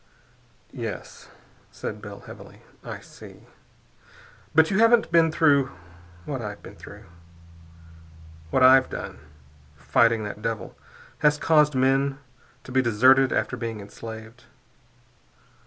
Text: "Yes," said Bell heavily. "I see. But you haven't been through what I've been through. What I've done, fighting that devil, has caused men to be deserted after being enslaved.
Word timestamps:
"Yes," 0.73 1.29
said 1.71 2.01
Bell 2.01 2.21
heavily. 2.21 2.63
"I 2.83 3.01
see. 3.01 3.41
But 4.55 4.71
you 4.71 4.79
haven't 4.79 5.11
been 5.11 5.31
through 5.31 5.69
what 6.25 6.41
I've 6.41 6.63
been 6.63 6.75
through. 6.75 7.03
What 8.49 8.63
I've 8.63 8.89
done, 8.89 9.19
fighting 9.75 10.23
that 10.23 10.41
devil, 10.41 10.75
has 11.19 11.37
caused 11.37 11.75
men 11.75 12.17
to 12.63 12.71
be 12.71 12.81
deserted 12.81 13.31
after 13.31 13.55
being 13.55 13.79
enslaved. 13.79 14.45